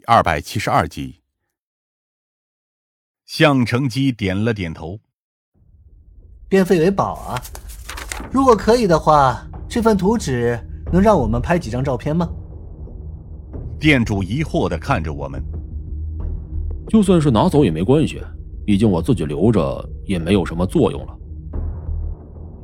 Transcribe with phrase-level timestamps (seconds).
[0.00, 1.20] 第二百七十二集。
[3.26, 4.98] 项成基点了点头，
[6.48, 7.36] 变废为宝啊！
[8.32, 10.58] 如果可以的话，这份图纸
[10.90, 12.26] 能让我们拍几张照片吗？
[13.78, 15.44] 店主疑惑的看着我们。
[16.88, 18.22] 就算是拿走也没关系，
[18.64, 21.14] 毕竟我自己留着也没有什么作用了。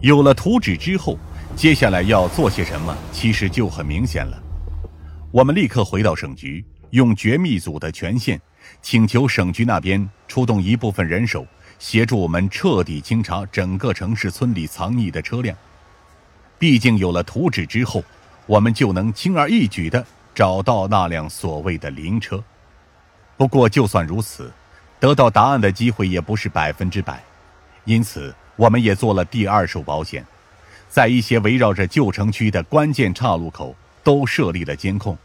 [0.00, 1.16] 有了图纸之后，
[1.54, 4.36] 接下来要做些什么，其实就很明显了。
[5.30, 8.40] 我们立刻回到省局，用绝密组的权限，
[8.82, 11.46] 请求省局那边出动一部分人手，
[11.78, 15.56] 协助我们彻底清查整个城市村里藏匿的车辆。
[16.58, 18.04] 毕竟有了图纸之后，
[18.46, 22.42] 我们就能轻而易举的找到那辆所谓的灵车。
[23.36, 24.52] 不过，就算如此，
[24.98, 27.22] 得到答案的机会也不是百分之百，
[27.86, 30.26] 因此我们也做了第二手保险，
[30.90, 35.16] 在一些围绕着旧城区的关键岔路口都设立了监控，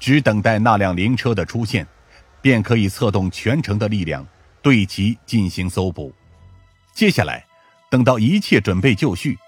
[0.00, 1.86] 只等待那辆灵车的出现，
[2.42, 4.26] 便可以策动全城的力量
[4.60, 6.12] 对其进行搜捕。
[6.92, 7.44] 接下来，
[7.90, 9.38] 等到一切准备就绪，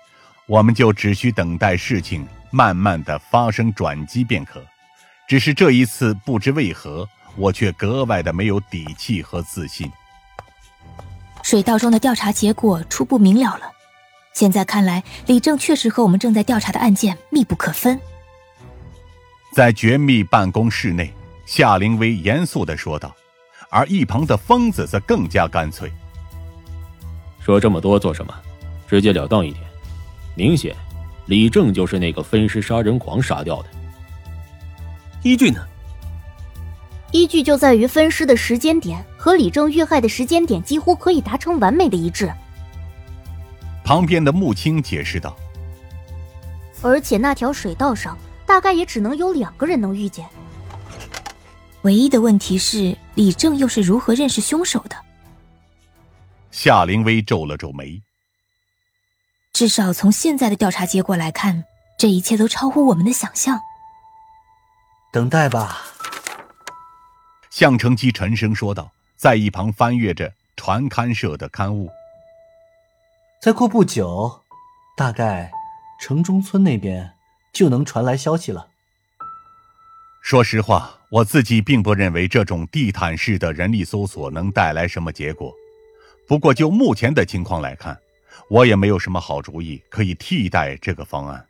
[0.47, 4.63] 我们就只需等待事情慢慢的发生转机便可。
[5.27, 7.09] 只是这一次，不知为何。
[7.35, 9.91] 我却格外的没有底气和自信。
[11.43, 13.73] 水道中的调查结果初步明了了，
[14.35, 17.99] 现在看来，李正确实和我们正在调查的案件密不可分。
[19.53, 21.13] 在绝密办公室内，
[21.45, 23.15] 夏灵薇严肃的说道，
[23.69, 25.93] 而一旁的疯子则更加干脆
[27.39, 28.35] ：“说这么多做什么？
[28.89, 29.63] 直截了当一点。
[30.35, 30.75] 明显，
[31.27, 33.69] 李正就是那个分尸杀人狂杀掉的。
[35.23, 35.61] 依据呢？”
[37.13, 42.33] 依据就在于分尸的时间点和李正遇害的时间点几乎可以达成完美的一致。
[43.85, 45.37] 旁边的穆青解释道
[46.81, 48.17] ：“而且那条水道上
[48.53, 50.29] 大概也只能有两个人能遇见。
[51.85, 54.97] 唯一的问题是李正又是如何认识凶手的？”
[56.53, 58.03] 夏灵薇皱了皱眉。
[59.55, 61.65] 至少从现在的调查结果来看，
[61.99, 63.59] 这一切都超乎我们的想象。
[65.11, 65.79] 等待吧。
[67.49, 71.91] 向成基沉声说道，在一旁翻阅着传刊社的刊物。
[73.41, 74.43] 再过不久，
[74.95, 75.51] 大概
[75.99, 77.15] 城中村那边
[77.53, 78.69] 就能传来消息了。
[80.23, 85.53] 说实话，我自己并不认为这种地毯式的人力搜索能带来什么结果。
[86.29, 87.99] 不过就目前的情况来看，
[88.49, 91.45] 我也没有什么好主意可以替代这个方案。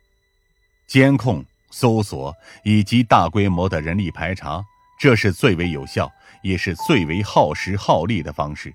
[0.87, 4.63] 监控、搜索以及大规模的人力排查。
[4.99, 6.09] 这是最为有效，
[6.43, 8.73] 也是最为耗时耗力的方式。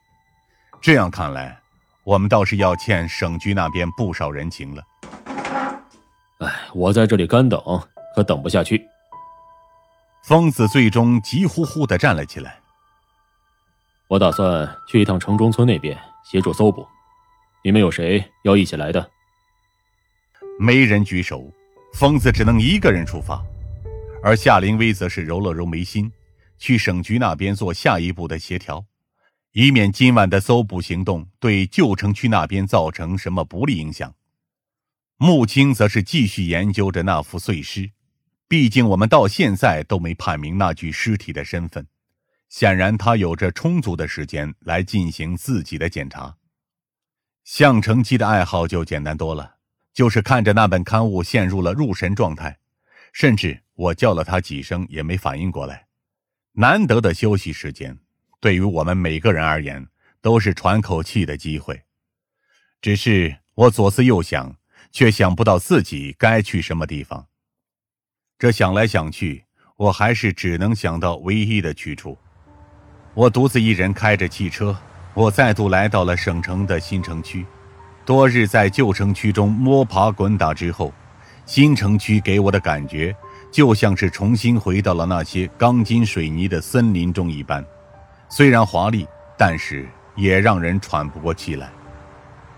[0.81, 1.59] 这样看来，
[2.05, 4.83] 我们倒是要欠省局那边不少人情了。
[6.78, 7.61] 哎，我在这里干等，
[8.15, 8.87] 可等不下去。
[10.22, 12.61] 疯子最终急呼呼的站了起来。
[14.06, 16.87] 我打算去一趟城中村那边协助搜捕，
[17.65, 19.11] 你们有谁要一起来的？
[20.61, 21.53] 没人举手，
[21.94, 23.43] 疯子只能一个人出发，
[24.22, 26.12] 而夏灵薇则是揉了揉眉心。
[26.60, 28.84] 去省局那边做下一步的协调，
[29.53, 34.12] 以免今晚的搜捕行动对旧城区那边造成什么不利影响。
[35.21, 37.91] 穆青则是继续研究着那副碎尸，
[38.47, 41.89] 毕竟我们到现在都没判明那具尸体的身份，
[42.49, 46.37] 显然他有着充足的时间来进行自己的检查。
[47.43, 49.57] 向成基的爱好就简单多了，
[49.93, 52.61] 就是看着那本刊物陷入了入神状态，
[53.12, 55.89] 甚至我叫了他几声也没反应过来。
[56.53, 57.99] 难得的休息时间，
[58.39, 59.89] 对于我们每个人而言
[60.21, 61.83] 都是喘口气的机会。
[62.81, 64.57] 只是我左思右想，
[64.91, 67.26] 却想不到自己该去什么地方。
[68.38, 69.44] 这想来想去，
[69.76, 72.16] 我还是只能想到唯一的去处。
[73.15, 74.77] 我独自一人开着汽车，
[75.15, 77.44] 我再度来到了省城的新城区。
[78.04, 80.93] 多日在旧城区中摸爬滚打之后，
[81.44, 83.15] 新城区给我的感觉。
[83.50, 87.65] 就像是重新回到了那些钢筋水泥的森林中一般，
[88.28, 89.09] 虽然华丽，
[89.39, 91.71] 但是也让人喘不过气来。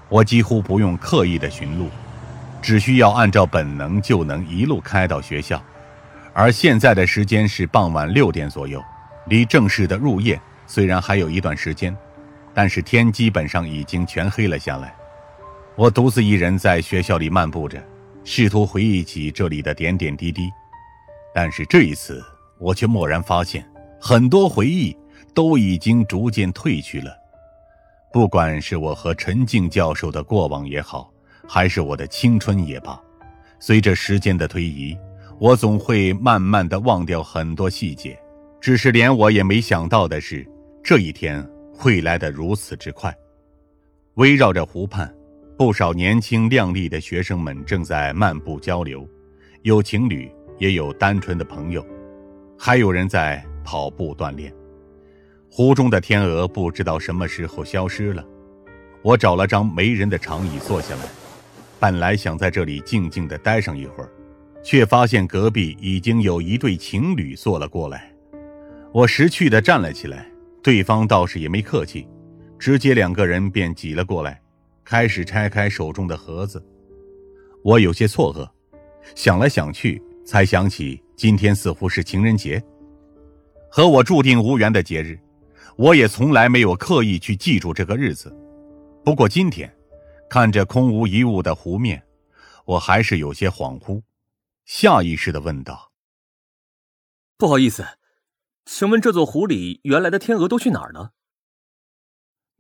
[0.09, 1.89] 我几乎不用刻意的寻路，
[2.61, 5.63] 只需要按照本能就能一路开到学校。
[6.33, 8.83] 而现在的时间是傍晚六点左右，
[9.27, 11.97] 离正式的入夜虽然还有一段时间，
[12.55, 14.95] 但是天基本上已经全黑了下来。
[15.77, 17.83] 我独自一人在学校里漫步着，
[18.23, 20.49] 试图回忆起这里的点点滴滴。
[21.35, 22.23] 但是这一次，
[22.59, 23.65] 我却蓦然发现，
[24.01, 24.97] 很多回忆
[25.35, 27.17] 都已经逐渐褪去了。
[28.13, 31.10] 不管是我和陈静教授的过往也好，
[31.53, 32.97] 还是我的青春也罢，
[33.59, 34.97] 随着时间的推移，
[35.41, 38.17] 我总会慢慢的忘掉很多细节，
[38.61, 40.49] 只是连我也没想到的是，
[40.81, 41.45] 这一天
[41.75, 43.13] 会来得如此之快。
[44.15, 45.13] 围绕着湖畔，
[45.59, 49.05] 不少年轻靓丽的学生们正在漫步交流，
[49.63, 51.85] 有情侣，也有单纯的朋友，
[52.57, 54.55] 还有人在跑步锻炼。
[55.51, 58.25] 湖中的天鹅不知道什么时候消失了。
[59.03, 61.03] 我找了张没人的长椅坐下来，
[61.81, 64.13] 本来想在这里静静的待上一会儿，
[64.63, 68.13] 却发现隔壁已经有一对情侣坐了过来。
[68.93, 70.31] 我识趣的站了起来，
[70.63, 72.07] 对方倒是也没客气。
[72.59, 74.39] 直接两个人便挤了过来，
[74.85, 76.63] 开始拆开手中的盒子。
[77.65, 78.47] 我有些错愕，
[79.15, 82.63] 想来想去，才想起今天似乎是情人节，
[83.71, 85.19] 和我注定无缘的节日。
[85.77, 88.31] 我也从来没有刻意去记住这个日子。
[89.03, 89.73] 不过今天，
[90.31, 92.07] 看着空无一物的湖面，
[92.65, 94.05] 我还是有些恍惚，
[94.65, 95.91] 下意识的问道
[97.37, 97.99] ：“不好意思，
[98.65, 101.15] 请问这座湖里原来的天鹅都去哪儿了？”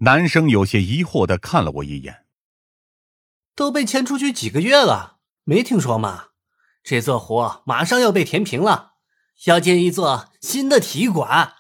[0.03, 2.27] 男生有些疑惑的看了我一眼，
[3.55, 6.31] 都被迁出去几个月了，没听说吗？
[6.83, 8.95] 这座湖马上要被填平了，
[9.45, 11.55] 要建一座新的体育馆。